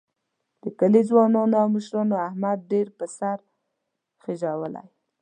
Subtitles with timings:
[0.61, 3.37] د کلي ځوانانو او مشرانو احمد ډېر په سر
[4.23, 4.85] خېجولی.